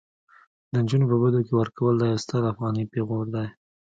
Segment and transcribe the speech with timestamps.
[0.71, 3.45] د انجونو په بدو کي ورکول دا يو ستر افغاني پيغور دي